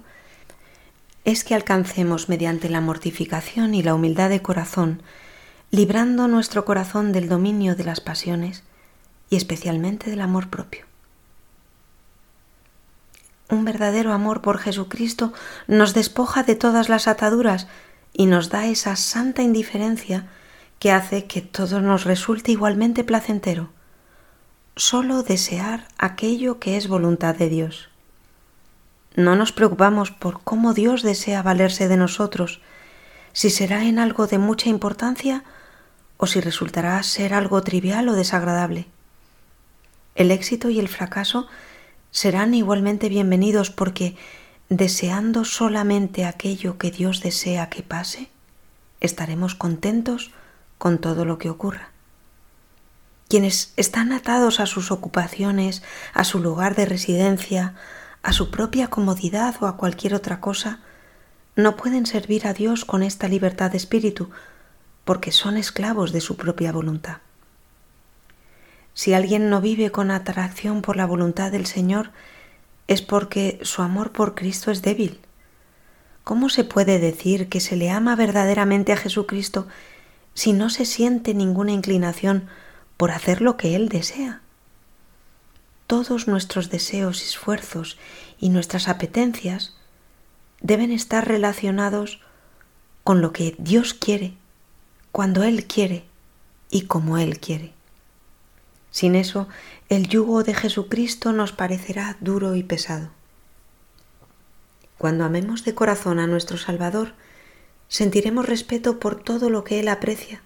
es 1.26 1.44
que 1.44 1.56
alcancemos 1.56 2.28
mediante 2.28 2.70
la 2.70 2.82
mortificación 2.82 3.76
y 3.76 3.84
la 3.84 3.96
humildad 3.96 4.30
de 4.30 4.42
corazón, 4.42 5.02
librando 5.72 6.28
nuestro 6.28 6.66
corazón 6.66 7.12
del 7.14 7.30
dominio 7.30 7.76
de 7.76 7.86
las 7.86 8.02
pasiones 8.02 8.64
y 9.30 9.38
especialmente 9.38 10.10
del 10.10 10.22
amor 10.22 10.50
propio. 10.50 10.86
Un 13.50 13.66
verdadero 13.66 14.14
amor 14.14 14.42
por 14.42 14.58
Jesucristo 14.58 15.34
nos 15.68 15.94
despoja 15.94 16.44
de 16.44 16.56
todas 16.56 16.90
las 16.90 17.08
ataduras 17.08 17.68
y 18.14 18.28
nos 18.28 18.50
da 18.50 18.68
esa 18.68 18.96
santa 18.96 19.42
indiferencia 19.42 20.28
que 20.80 20.92
hace 20.92 21.26
que 21.26 21.42
todo 21.42 21.82
nos 21.82 22.04
resulte 22.04 22.52
igualmente 22.52 23.04
placentero, 23.04 23.70
solo 24.76 25.24
desear 25.24 25.88
aquello 25.98 26.60
que 26.60 26.78
es 26.78 26.88
voluntad 26.88 27.36
de 27.36 27.50
Dios. 27.50 27.90
No 29.16 29.36
nos 29.36 29.52
preocupamos 29.52 30.12
por 30.12 30.42
cómo 30.42 30.74
Dios 30.74 31.04
desea 31.04 31.42
valerse 31.44 31.88
de 31.88 31.98
nosotros, 31.98 32.62
si 33.32 33.50
será 33.50 33.86
en 33.86 34.00
algo 34.00 34.28
de 34.28 34.38
mucha 34.38 34.70
importancia 34.70 35.44
o 36.18 36.28
si 36.28 36.40
resultará 36.40 37.02
ser 37.04 37.34
algo 37.34 37.62
trivial 37.62 38.10
o 38.10 38.14
desagradable. 38.14 38.88
El 40.16 40.30
éxito 40.32 40.70
y 40.70 40.80
el 40.80 40.88
fracaso 40.88 41.48
serán 42.12 42.54
igualmente 42.54 43.10
bienvenidos 43.10 43.72
porque 43.72 44.16
deseando 44.78 45.46
solamente 45.46 46.26
aquello 46.26 46.78
que 46.78 46.90
Dios 46.90 47.22
desea 47.22 47.70
que 47.70 47.84
pase, 47.84 48.30
estaremos 49.02 49.54
contentos 49.54 50.32
con 50.78 50.98
todo 50.98 51.26
lo 51.26 51.38
que 51.38 51.50
ocurra. 51.50 51.90
Quienes 53.28 53.74
están 53.78 54.12
atados 54.12 54.60
a 54.60 54.66
sus 54.66 54.92
ocupaciones, 54.92 55.84
a 56.14 56.24
su 56.24 56.40
lugar 56.40 56.76
de 56.76 56.86
residencia, 56.86 57.76
a 58.24 58.34
su 58.34 58.50
propia 58.50 58.88
comodidad 58.88 59.56
o 59.62 59.68
a 59.68 59.78
cualquier 59.78 60.16
otra 60.16 60.40
cosa, 60.40 60.80
no 61.56 61.76
pueden 61.76 62.06
servir 62.06 62.48
a 62.48 62.54
Dios 62.54 62.84
con 62.84 63.04
esta 63.04 63.28
libertad 63.28 63.72
de 63.72 63.78
espíritu, 63.78 64.32
porque 65.06 65.32
son 65.32 65.58
esclavos 65.58 66.12
de 66.12 66.22
su 66.22 66.36
propia 66.36 66.72
voluntad. 66.72 67.18
Si 68.96 69.14
alguien 69.14 69.50
no 69.50 69.62
vive 69.62 69.92
con 69.92 70.10
atracción 70.10 70.82
por 70.82 70.96
la 70.96 71.06
voluntad 71.06 71.52
del 71.52 71.66
Señor, 71.66 72.12
es 72.88 73.02
porque 73.02 73.60
su 73.64 73.82
amor 73.82 74.12
por 74.12 74.36
Cristo 74.36 74.72
es 74.72 74.82
débil. 74.82 75.20
¿Cómo 76.24 76.50
se 76.50 76.64
puede 76.64 77.00
decir 77.00 77.50
que 77.50 77.60
se 77.60 77.76
le 77.76 77.90
ama 77.90 78.16
verdaderamente 78.16 78.94
a 78.94 78.98
Jesucristo 78.98 79.68
si 80.34 80.54
no 80.54 80.70
se 80.70 80.86
siente 80.86 81.34
ninguna 81.34 81.72
inclinación 81.72 82.48
por 82.98 83.12
hacer 83.12 83.42
lo 83.42 83.58
que 83.58 83.76
Él 83.76 83.90
desea? 83.90 84.42
Todos 85.88 86.28
nuestros 86.28 86.70
deseos, 86.70 87.22
esfuerzos 87.22 87.98
y 88.40 88.50
nuestras 88.50 88.88
apetencias 88.88 89.76
deben 90.62 90.92
estar 90.92 91.28
relacionados 91.28 92.22
con 93.04 93.22
lo 93.22 93.34
que 93.34 93.56
Dios 93.58 93.94
quiere, 93.94 94.34
cuando 95.12 95.44
Él 95.44 95.66
quiere 95.66 96.06
y 96.70 96.84
como 96.84 97.18
Él 97.18 97.40
quiere. 97.40 97.74
Sin 98.92 99.16
eso, 99.16 99.48
el 99.94 100.08
yugo 100.08 100.44
de 100.44 100.54
Jesucristo 100.54 101.34
nos 101.34 101.52
parecerá 101.52 102.18
duro 102.20 102.56
y 102.56 102.64
pesado. 102.64 103.12
Cuando 104.98 105.24
amemos 105.24 105.64
de 105.66 105.76
corazón 105.76 106.20
a 106.20 106.28
nuestro 106.28 106.58
Salvador, 106.58 107.14
sentiremos 107.90 108.48
respeto 108.48 109.00
por 109.00 109.22
todo 109.22 109.50
lo 109.50 109.64
que 109.64 109.80
Él 109.80 109.88
aprecia 109.88 110.42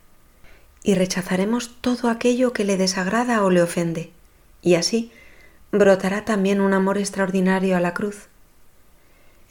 y 0.83 0.95
rechazaremos 0.95 1.77
todo 1.81 2.09
aquello 2.09 2.53
que 2.53 2.65
le 2.65 2.77
desagrada 2.77 3.43
o 3.43 3.49
le 3.49 3.61
ofende, 3.61 4.11
y 4.61 4.75
así 4.75 5.11
brotará 5.71 6.25
también 6.25 6.61
un 6.61 6.73
amor 6.73 6.97
extraordinario 6.97 7.75
a 7.77 7.79
la 7.79 7.93
cruz. 7.93 8.27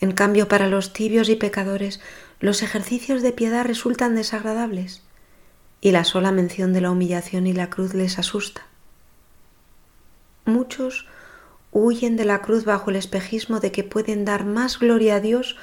En 0.00 0.12
cambio, 0.12 0.48
para 0.48 0.68
los 0.68 0.92
tibios 0.92 1.28
y 1.28 1.36
pecadores, 1.36 2.00
los 2.40 2.62
ejercicios 2.62 3.22
de 3.22 3.32
piedad 3.32 3.64
resultan 3.64 4.14
desagradables, 4.14 5.02
y 5.80 5.90
la 5.90 6.04
sola 6.04 6.32
mención 6.32 6.72
de 6.72 6.80
la 6.80 6.90
humillación 6.90 7.46
y 7.46 7.52
la 7.52 7.70
cruz 7.70 7.94
les 7.94 8.18
asusta. 8.18 8.66
Muchos 10.46 11.06
huyen 11.72 12.16
de 12.16 12.24
la 12.24 12.40
cruz 12.40 12.64
bajo 12.64 12.90
el 12.90 12.96
espejismo 12.96 13.60
de 13.60 13.72
que 13.72 13.84
pueden 13.84 14.24
dar 14.24 14.44
más 14.44 14.78
gloria 14.78 15.16
a 15.16 15.20
Dios 15.20 15.56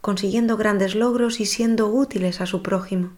consiguiendo 0.00 0.56
grandes 0.56 0.94
logros 0.94 1.40
y 1.40 1.46
siendo 1.46 1.86
útiles 1.86 2.40
a 2.40 2.46
su 2.46 2.62
prójimo. 2.62 3.12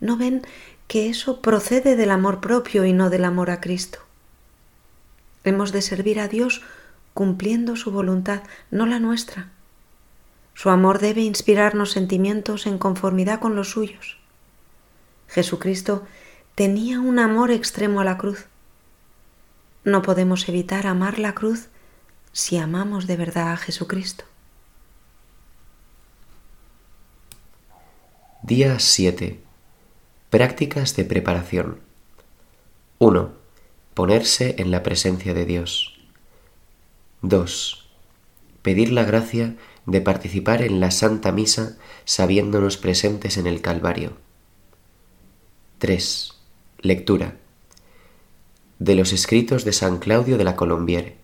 No 0.00 0.16
ven 0.16 0.42
que 0.88 1.08
eso 1.08 1.40
procede 1.40 1.94
del 1.94 2.10
amor 2.10 2.40
propio 2.40 2.84
y 2.84 2.92
no 2.92 3.08
del 3.08 3.24
amor 3.24 3.50
a 3.50 3.60
Cristo. 3.60 4.00
Hemos 5.44 5.72
de 5.72 5.80
servir 5.80 6.20
a 6.20 6.28
Dios 6.28 6.62
cumpliendo 7.14 7.76
su 7.76 7.90
voluntad, 7.90 8.42
no 8.70 8.86
la 8.86 8.98
nuestra. 8.98 9.50
Su 10.54 10.70
amor 10.70 10.98
debe 10.98 11.22
inspirarnos 11.22 11.92
sentimientos 11.92 12.66
en 12.66 12.78
conformidad 12.78 13.40
con 13.40 13.56
los 13.56 13.70
suyos. 13.70 14.18
Jesucristo 15.28 16.04
tenía 16.54 17.00
un 17.00 17.18
amor 17.18 17.50
extremo 17.50 18.00
a 18.00 18.04
la 18.04 18.18
cruz. 18.18 18.46
No 19.84 20.02
podemos 20.02 20.48
evitar 20.48 20.86
amar 20.86 21.18
la 21.18 21.34
cruz 21.34 21.68
si 22.32 22.56
amamos 22.56 23.08
de 23.08 23.16
verdad 23.16 23.52
a 23.52 23.56
Jesucristo. 23.56 24.24
Día 28.44 28.78
7. 28.78 29.40
Prácticas 30.30 30.94
de 30.94 31.04
preparación. 31.04 31.80
1. 32.98 33.32
Ponerse 33.94 34.54
en 34.58 34.70
la 34.70 34.84
presencia 34.84 35.34
de 35.34 35.44
Dios. 35.46 35.98
2. 37.22 37.88
Pedir 38.62 38.92
la 38.92 39.02
gracia 39.02 39.56
de 39.86 40.00
participar 40.00 40.62
en 40.62 40.78
la 40.78 40.92
Santa 40.92 41.32
Misa 41.32 41.76
sabiéndonos 42.04 42.76
presentes 42.76 43.36
en 43.36 43.48
el 43.48 43.60
Calvario. 43.60 44.16
3. 45.78 46.34
Lectura 46.78 47.41
de 48.82 48.96
los 48.96 49.12
escritos 49.12 49.64
de 49.64 49.72
San 49.72 49.98
Claudio 49.98 50.38
de 50.38 50.42
la 50.42 50.56
Colombiere. 50.56 51.16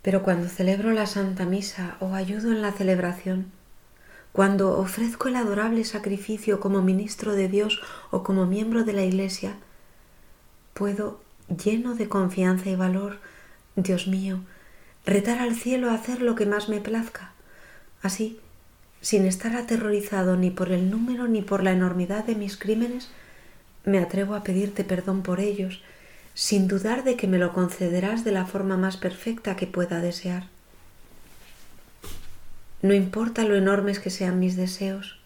Pero 0.00 0.22
cuando 0.22 0.48
celebro 0.48 0.92
la 0.92 1.06
Santa 1.06 1.44
Misa 1.44 1.98
o 2.00 2.14
ayudo 2.14 2.50
en 2.50 2.62
la 2.62 2.72
celebración, 2.72 3.52
cuando 4.32 4.78
ofrezco 4.78 5.28
el 5.28 5.36
adorable 5.36 5.84
sacrificio 5.84 6.58
como 6.58 6.80
ministro 6.80 7.34
de 7.34 7.48
Dios 7.48 7.82
o 8.10 8.22
como 8.22 8.46
miembro 8.46 8.84
de 8.84 8.94
la 8.94 9.02
Iglesia, 9.02 9.56
puedo, 10.72 11.20
lleno 11.62 11.94
de 11.94 12.08
confianza 12.08 12.70
y 12.70 12.76
valor, 12.76 13.18
Dios 13.76 14.06
mío, 14.06 14.40
retar 15.04 15.40
al 15.40 15.54
cielo 15.54 15.90
a 15.90 15.94
hacer 15.94 16.22
lo 16.22 16.34
que 16.34 16.46
más 16.46 16.70
me 16.70 16.80
plazca. 16.80 17.32
Así, 18.00 18.40
sin 19.02 19.26
estar 19.26 19.54
aterrorizado 19.54 20.36
ni 20.36 20.50
por 20.50 20.72
el 20.72 20.90
número 20.90 21.28
ni 21.28 21.42
por 21.42 21.62
la 21.62 21.72
enormidad 21.72 22.24
de 22.24 22.36
mis 22.36 22.56
crímenes, 22.56 23.10
me 23.84 23.98
atrevo 23.98 24.34
a 24.34 24.42
pedirte 24.42 24.84
perdón 24.84 25.22
por 25.22 25.40
ellos, 25.40 25.82
sin 26.34 26.68
dudar 26.68 27.04
de 27.04 27.16
que 27.16 27.26
me 27.26 27.38
lo 27.38 27.52
concederás 27.52 28.24
de 28.24 28.32
la 28.32 28.46
forma 28.46 28.76
más 28.76 28.96
perfecta 28.96 29.56
que 29.56 29.66
pueda 29.66 30.00
desear. 30.00 30.48
No 32.82 32.94
importa 32.94 33.44
lo 33.44 33.56
enormes 33.56 33.98
que 33.98 34.10
sean 34.10 34.38
mis 34.38 34.56
deseos, 34.56 35.18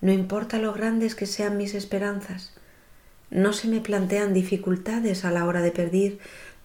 no 0.00 0.12
importa 0.12 0.58
lo 0.58 0.72
grandes 0.72 1.14
que 1.14 1.26
sean 1.26 1.56
mis 1.56 1.74
esperanzas, 1.74 2.54
no 3.30 3.52
se 3.52 3.68
me 3.68 3.80
plantean 3.80 4.32
dificultades 4.32 5.24
a 5.24 5.30
la 5.30 5.44
hora 5.44 5.60
de 5.60 5.72
pedir 5.72 6.18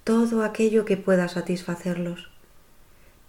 todo 0.03 0.43
aquello 0.43 0.85
que 0.85 0.97
pueda 0.97 1.27
satisfacerlos. 1.27 2.29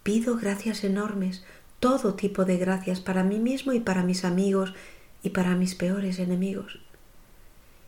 Pido 0.02 0.36
gracias 0.36 0.84
enormes, 0.84 1.44
todo 1.80 2.14
tipo 2.14 2.44
de 2.44 2.56
gracias 2.56 3.00
para 3.00 3.24
mí 3.24 3.38
mismo 3.38 3.72
y 3.72 3.80
para 3.80 4.04
mis 4.04 4.24
amigos 4.24 4.74
y 5.22 5.30
para 5.30 5.56
mis 5.56 5.74
peores 5.74 6.18
enemigos 6.18 6.85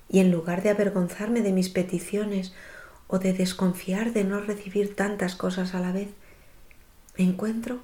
y 0.09 0.21
en 0.21 0.31
lugar 0.31 0.63
de 0.63 0.71
avergonzarme 0.71 1.43
de 1.43 1.53
mis 1.53 1.69
peticiones 1.69 2.53
o 3.07 3.19
de 3.19 3.33
desconfiar 3.33 4.13
de 4.13 4.25
no 4.25 4.41
recibir 4.41 4.95
tantas 4.95 5.35
cosas 5.35 5.75
a 5.75 5.81
la 5.81 5.93
vez, 5.93 6.09
encuentro 7.17 7.81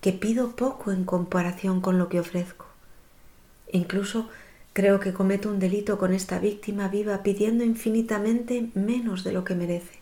que 0.00 0.12
pido 0.12 0.56
poco 0.56 0.92
en 0.92 1.04
comparación 1.04 1.80
con 1.80 1.98
lo 1.98 2.08
que 2.08 2.20
ofrezco. 2.20 2.66
Incluso 3.72 4.28
creo 4.72 5.00
que 5.00 5.12
cometo 5.12 5.48
un 5.48 5.58
delito 5.58 5.98
con 5.98 6.12
esta 6.12 6.38
víctima 6.38 6.88
viva 6.88 7.22
pidiendo 7.22 7.64
infinitamente 7.64 8.68
menos 8.74 9.24
de 9.24 9.32
lo 9.32 9.44
que 9.44 9.54
merece. 9.54 10.00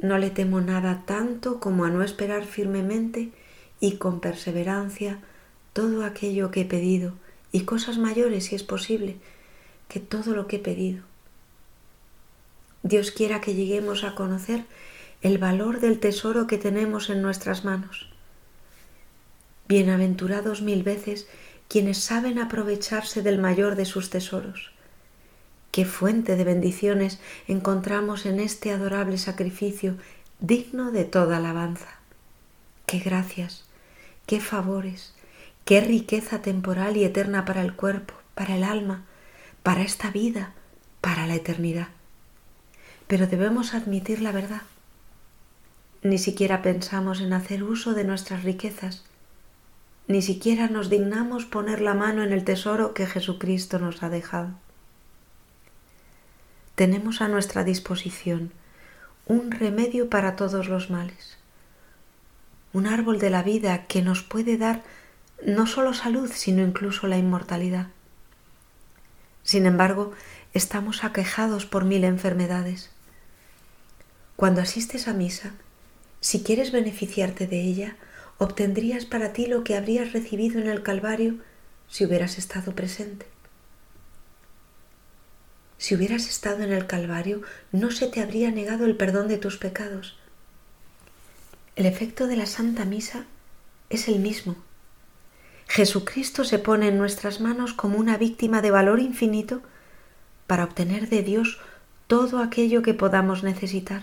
No 0.00 0.18
le 0.18 0.30
temo 0.30 0.60
nada 0.60 1.02
tanto 1.06 1.60
como 1.60 1.84
a 1.84 1.90
no 1.90 2.02
esperar 2.02 2.44
firmemente 2.44 3.30
y 3.80 3.96
con 3.96 4.20
perseverancia 4.20 5.18
todo 5.72 6.04
aquello 6.04 6.50
que 6.50 6.62
he 6.62 6.64
pedido 6.64 7.12
y 7.52 7.62
cosas 7.62 7.98
mayores 7.98 8.46
si 8.46 8.54
es 8.54 8.62
posible, 8.62 9.16
que 9.92 10.00
todo 10.00 10.34
lo 10.34 10.46
que 10.46 10.56
he 10.56 10.58
pedido. 10.58 11.02
Dios 12.82 13.10
quiera 13.10 13.42
que 13.42 13.54
lleguemos 13.54 14.04
a 14.04 14.14
conocer 14.14 14.64
el 15.20 15.36
valor 15.36 15.80
del 15.80 16.00
tesoro 16.00 16.46
que 16.46 16.56
tenemos 16.56 17.10
en 17.10 17.20
nuestras 17.20 17.66
manos. 17.66 18.08
Bienaventurados 19.68 20.62
mil 20.62 20.82
veces 20.82 21.28
quienes 21.68 21.98
saben 21.98 22.38
aprovecharse 22.38 23.20
del 23.20 23.38
mayor 23.38 23.76
de 23.76 23.84
sus 23.84 24.08
tesoros. 24.08 24.72
Qué 25.72 25.84
fuente 25.84 26.36
de 26.36 26.44
bendiciones 26.44 27.20
encontramos 27.46 28.24
en 28.24 28.40
este 28.40 28.72
adorable 28.72 29.18
sacrificio 29.18 29.96
digno 30.40 30.90
de 30.90 31.04
toda 31.04 31.36
alabanza. 31.36 31.98
Qué 32.86 32.98
gracias, 32.98 33.64
qué 34.24 34.40
favores, 34.40 35.12
qué 35.66 35.82
riqueza 35.82 36.40
temporal 36.40 36.96
y 36.96 37.04
eterna 37.04 37.44
para 37.44 37.60
el 37.60 37.74
cuerpo, 37.74 38.14
para 38.34 38.56
el 38.56 38.64
alma, 38.64 39.04
para 39.62 39.82
esta 39.82 40.10
vida, 40.10 40.52
para 41.00 41.26
la 41.26 41.34
eternidad. 41.34 41.88
Pero 43.06 43.26
debemos 43.26 43.74
admitir 43.74 44.20
la 44.20 44.32
verdad. 44.32 44.62
Ni 46.02 46.18
siquiera 46.18 46.62
pensamos 46.62 47.20
en 47.20 47.32
hacer 47.32 47.62
uso 47.62 47.94
de 47.94 48.04
nuestras 48.04 48.42
riquezas, 48.42 49.04
ni 50.08 50.20
siquiera 50.20 50.68
nos 50.68 50.90
dignamos 50.90 51.44
poner 51.44 51.80
la 51.80 51.94
mano 51.94 52.24
en 52.24 52.32
el 52.32 52.44
tesoro 52.44 52.92
que 52.92 53.06
Jesucristo 53.06 53.78
nos 53.78 54.02
ha 54.02 54.08
dejado. 54.08 54.50
Tenemos 56.74 57.20
a 57.20 57.28
nuestra 57.28 57.62
disposición 57.62 58.50
un 59.26 59.52
remedio 59.52 60.10
para 60.10 60.34
todos 60.34 60.68
los 60.68 60.90
males, 60.90 61.38
un 62.72 62.86
árbol 62.86 63.20
de 63.20 63.30
la 63.30 63.42
vida 63.42 63.86
que 63.86 64.02
nos 64.02 64.22
puede 64.22 64.56
dar 64.56 64.82
no 65.44 65.66
solo 65.66 65.94
salud, 65.94 66.30
sino 66.34 66.62
incluso 66.62 67.06
la 67.06 67.18
inmortalidad. 67.18 67.88
Sin 69.42 69.66
embargo, 69.66 70.12
estamos 70.54 71.04
aquejados 71.04 71.66
por 71.66 71.84
mil 71.84 72.04
enfermedades. 72.04 72.90
Cuando 74.36 74.60
asistes 74.60 75.08
a 75.08 75.12
misa, 75.12 75.52
si 76.20 76.42
quieres 76.42 76.72
beneficiarte 76.72 77.46
de 77.46 77.60
ella, 77.60 77.96
obtendrías 78.38 79.04
para 79.04 79.32
ti 79.32 79.46
lo 79.46 79.64
que 79.64 79.76
habrías 79.76 80.12
recibido 80.12 80.60
en 80.60 80.68
el 80.68 80.82
Calvario 80.82 81.36
si 81.88 82.04
hubieras 82.04 82.38
estado 82.38 82.74
presente. 82.74 83.26
Si 85.78 85.96
hubieras 85.96 86.28
estado 86.28 86.62
en 86.62 86.72
el 86.72 86.86
Calvario, 86.86 87.42
no 87.72 87.90
se 87.90 88.06
te 88.06 88.20
habría 88.20 88.52
negado 88.52 88.84
el 88.86 88.96
perdón 88.96 89.26
de 89.26 89.38
tus 89.38 89.58
pecados. 89.58 90.16
El 91.74 91.86
efecto 91.86 92.28
de 92.28 92.36
la 92.36 92.46
Santa 92.46 92.84
Misa 92.84 93.24
es 93.90 94.06
el 94.06 94.20
mismo 94.20 94.56
Jesucristo 95.74 96.44
se 96.44 96.58
pone 96.58 96.88
en 96.88 96.98
nuestras 96.98 97.40
manos 97.40 97.72
como 97.72 97.96
una 97.96 98.18
víctima 98.18 98.60
de 98.60 98.70
valor 98.70 99.00
infinito 99.00 99.62
para 100.46 100.64
obtener 100.64 101.08
de 101.08 101.22
Dios 101.22 101.60
todo 102.08 102.40
aquello 102.40 102.82
que 102.82 102.92
podamos 102.92 103.42
necesitar. 103.42 104.02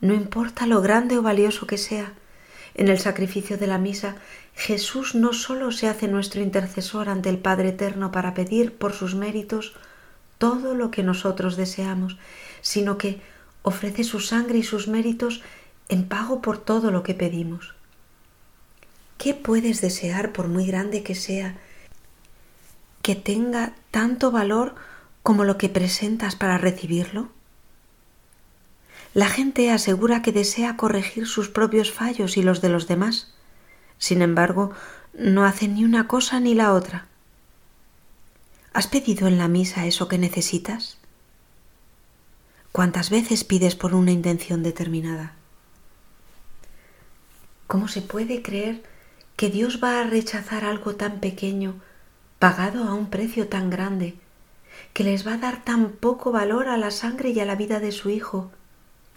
No 0.00 0.14
importa 0.14 0.66
lo 0.66 0.82
grande 0.82 1.16
o 1.16 1.22
valioso 1.22 1.68
que 1.68 1.78
sea, 1.78 2.14
en 2.74 2.88
el 2.88 2.98
sacrificio 2.98 3.56
de 3.56 3.68
la 3.68 3.78
misa, 3.78 4.16
Jesús 4.56 5.14
no 5.14 5.32
solo 5.32 5.70
se 5.70 5.86
hace 5.86 6.08
nuestro 6.08 6.42
intercesor 6.42 7.08
ante 7.08 7.28
el 7.28 7.38
Padre 7.38 7.68
Eterno 7.68 8.10
para 8.10 8.34
pedir 8.34 8.74
por 8.74 8.94
sus 8.94 9.14
méritos 9.14 9.74
todo 10.38 10.74
lo 10.74 10.90
que 10.90 11.04
nosotros 11.04 11.56
deseamos, 11.56 12.18
sino 12.62 12.98
que 12.98 13.20
ofrece 13.62 14.02
su 14.02 14.18
sangre 14.18 14.58
y 14.58 14.64
sus 14.64 14.88
méritos 14.88 15.40
en 15.88 16.08
pago 16.08 16.42
por 16.42 16.58
todo 16.58 16.90
lo 16.90 17.04
que 17.04 17.14
pedimos. 17.14 17.73
¿Qué 19.18 19.34
puedes 19.34 19.80
desear, 19.80 20.32
por 20.32 20.48
muy 20.48 20.66
grande 20.66 21.02
que 21.02 21.14
sea, 21.14 21.56
que 23.02 23.14
tenga 23.14 23.74
tanto 23.90 24.30
valor 24.30 24.74
como 25.22 25.44
lo 25.44 25.56
que 25.56 25.68
presentas 25.68 26.36
para 26.36 26.58
recibirlo? 26.58 27.30
La 29.14 29.28
gente 29.28 29.70
asegura 29.70 30.22
que 30.22 30.32
desea 30.32 30.76
corregir 30.76 31.26
sus 31.26 31.48
propios 31.48 31.92
fallos 31.92 32.36
y 32.36 32.42
los 32.42 32.60
de 32.60 32.68
los 32.68 32.88
demás. 32.88 33.32
Sin 33.98 34.22
embargo, 34.22 34.72
no 35.12 35.44
hace 35.44 35.68
ni 35.68 35.84
una 35.84 36.08
cosa 36.08 36.40
ni 36.40 36.54
la 36.54 36.72
otra. 36.72 37.06
¿Has 38.72 38.88
pedido 38.88 39.28
en 39.28 39.38
la 39.38 39.46
misa 39.46 39.86
eso 39.86 40.08
que 40.08 40.18
necesitas? 40.18 40.98
¿Cuántas 42.72 43.08
veces 43.10 43.44
pides 43.44 43.76
por 43.76 43.94
una 43.94 44.10
intención 44.10 44.64
determinada? 44.64 45.36
¿Cómo 47.68 47.86
se 47.86 48.02
puede 48.02 48.42
creer 48.42 48.82
que 49.36 49.50
Dios 49.50 49.80
va 49.82 50.00
a 50.00 50.04
rechazar 50.04 50.64
algo 50.64 50.94
tan 50.94 51.18
pequeño, 51.20 51.74
pagado 52.38 52.84
a 52.84 52.94
un 52.94 53.10
precio 53.10 53.48
tan 53.48 53.68
grande, 53.68 54.14
que 54.92 55.04
les 55.04 55.26
va 55.26 55.34
a 55.34 55.38
dar 55.38 55.64
tan 55.64 55.90
poco 55.90 56.30
valor 56.30 56.68
a 56.68 56.76
la 56.76 56.90
sangre 56.90 57.30
y 57.30 57.40
a 57.40 57.44
la 57.44 57.56
vida 57.56 57.80
de 57.80 57.90
su 57.90 58.10
Hijo, 58.10 58.50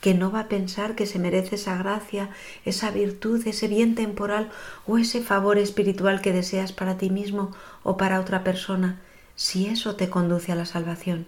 que 0.01 0.13
no 0.13 0.31
va 0.31 0.41
a 0.41 0.47
pensar 0.47 0.95
que 0.95 1.05
se 1.05 1.19
merece 1.19 1.55
esa 1.55 1.77
gracia, 1.77 2.29
esa 2.65 2.91
virtud, 2.91 3.45
ese 3.47 3.67
bien 3.67 3.95
temporal 3.95 4.49
o 4.85 4.97
ese 4.97 5.21
favor 5.21 5.57
espiritual 5.57 6.21
que 6.21 6.33
deseas 6.33 6.71
para 6.71 6.97
ti 6.97 7.09
mismo 7.09 7.55
o 7.83 7.97
para 7.97 8.19
otra 8.19 8.43
persona, 8.43 8.99
si 9.35 9.67
eso 9.67 9.95
te 9.95 10.09
conduce 10.09 10.51
a 10.51 10.55
la 10.55 10.65
salvación. 10.65 11.27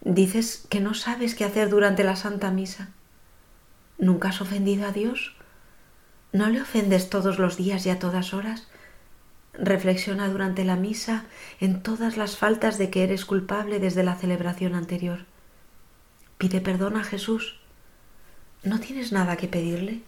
Dices 0.00 0.64
que 0.68 0.80
no 0.80 0.94
sabes 0.94 1.34
qué 1.34 1.44
hacer 1.44 1.68
durante 1.68 2.04
la 2.04 2.16
Santa 2.16 2.50
Misa. 2.50 2.88
¿Nunca 3.98 4.28
has 4.28 4.40
ofendido 4.40 4.86
a 4.86 4.92
Dios? 4.92 5.34
¿No 6.32 6.50
le 6.50 6.60
ofendes 6.60 7.08
todos 7.08 7.38
los 7.38 7.56
días 7.56 7.86
y 7.86 7.90
a 7.90 7.98
todas 7.98 8.34
horas? 8.34 8.68
Reflexiona 9.54 10.28
durante 10.28 10.64
la 10.64 10.76
misa 10.76 11.24
en 11.58 11.82
todas 11.82 12.16
las 12.16 12.36
faltas 12.36 12.76
de 12.76 12.90
que 12.90 13.02
eres 13.02 13.24
culpable 13.24 13.80
desde 13.80 14.02
la 14.04 14.14
celebración 14.14 14.74
anterior. 14.74 15.24
Pide 16.36 16.60
perdón 16.60 16.96
a 16.96 17.04
Jesús. 17.04 17.58
¿No 18.62 18.78
tienes 18.78 19.10
nada 19.10 19.36
que 19.36 19.48
pedirle? 19.48 20.02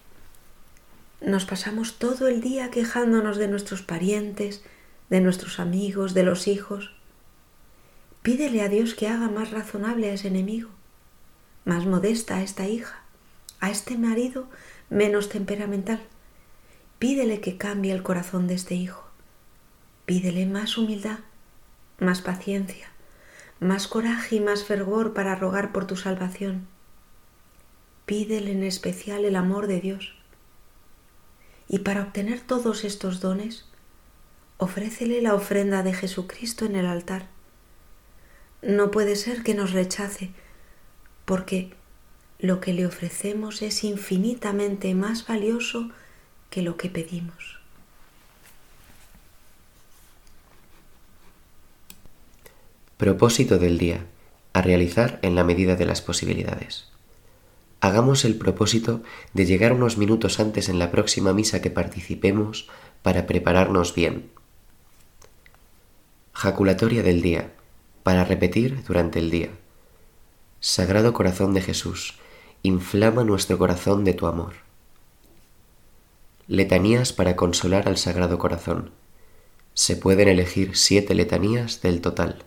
Nos 1.22 1.46
pasamos 1.46 1.98
todo 1.98 2.28
el 2.28 2.40
día 2.40 2.70
quejándonos 2.70 3.38
de 3.38 3.48
nuestros 3.48 3.82
parientes, 3.82 4.62
de 5.08 5.20
nuestros 5.20 5.58
amigos, 5.58 6.14
de 6.14 6.22
los 6.22 6.48
hijos. 6.48 6.92
Pídele 8.22 8.62
a 8.62 8.68
Dios 8.68 8.94
que 8.94 9.08
haga 9.08 9.28
más 9.28 9.50
razonable 9.50 10.10
a 10.10 10.14
ese 10.14 10.28
enemigo, 10.28 10.68
más 11.64 11.86
modesta 11.86 12.36
a 12.36 12.42
esta 12.42 12.68
hija, 12.68 13.02
a 13.60 13.70
este 13.70 13.96
marido 13.96 14.48
menos 14.90 15.28
temperamental. 15.28 16.00
Pídele 16.98 17.40
que 17.40 17.56
cambie 17.56 17.92
el 17.92 18.02
corazón 18.02 18.46
de 18.46 18.54
este 18.54 18.74
hijo. 18.74 19.08
Pídele 20.04 20.44
más 20.44 20.76
humildad, 20.76 21.20
más 21.98 22.20
paciencia, 22.20 22.90
más 23.60 23.88
coraje 23.88 24.36
y 24.36 24.40
más 24.40 24.64
fervor 24.64 25.14
para 25.14 25.36
rogar 25.36 25.72
por 25.72 25.86
tu 25.86 25.96
salvación. 25.96 26.66
Pídele 28.04 28.52
en 28.52 28.64
especial 28.64 29.24
el 29.24 29.36
amor 29.36 29.68
de 29.68 29.80
Dios. 29.80 30.14
Y 31.68 31.78
para 31.78 32.02
obtener 32.02 32.40
todos 32.40 32.84
estos 32.84 33.20
dones, 33.20 33.66
ofrécele 34.58 35.22
la 35.22 35.34
ofrenda 35.34 35.84
de 35.84 35.94
Jesucristo 35.94 36.66
en 36.66 36.74
el 36.74 36.86
altar. 36.86 37.28
No 38.62 38.90
puede 38.90 39.14
ser 39.14 39.42
que 39.44 39.54
nos 39.54 39.72
rechace, 39.72 40.32
porque 41.24 41.72
lo 42.42 42.60
que 42.60 42.72
le 42.72 42.86
ofrecemos 42.86 43.62
es 43.62 43.84
infinitamente 43.84 44.94
más 44.94 45.26
valioso 45.26 45.90
que 46.48 46.62
lo 46.62 46.76
que 46.76 46.88
pedimos. 46.88 47.58
Propósito 52.96 53.58
del 53.58 53.78
día. 53.78 54.06
A 54.52 54.62
realizar 54.62 55.20
en 55.22 55.36
la 55.36 55.44
medida 55.44 55.76
de 55.76 55.84
las 55.84 56.02
posibilidades. 56.02 56.88
Hagamos 57.80 58.24
el 58.24 58.36
propósito 58.36 59.02
de 59.32 59.46
llegar 59.46 59.72
unos 59.72 59.96
minutos 59.96 60.40
antes 60.40 60.68
en 60.68 60.78
la 60.78 60.90
próxima 60.90 61.32
misa 61.32 61.62
que 61.62 61.70
participemos 61.70 62.68
para 63.02 63.26
prepararnos 63.26 63.94
bien. 63.94 64.30
Jaculatoria 66.32 67.02
del 67.02 67.22
día. 67.22 67.52
Para 68.02 68.24
repetir 68.24 68.82
durante 68.84 69.18
el 69.18 69.30
día. 69.30 69.50
Sagrado 70.58 71.14
Corazón 71.14 71.54
de 71.54 71.62
Jesús, 71.62 72.18
inflama 72.62 73.24
nuestro 73.24 73.56
corazón 73.56 74.04
de 74.04 74.12
tu 74.12 74.26
amor. 74.26 74.52
Letanías 76.46 77.12
para 77.12 77.36
consolar 77.36 77.88
al 77.88 77.96
Sagrado 77.96 78.38
Corazón. 78.38 78.90
Se 79.72 79.96
pueden 79.96 80.28
elegir 80.28 80.76
siete 80.76 81.14
letanías 81.14 81.80
del 81.80 82.00
total. 82.00 82.44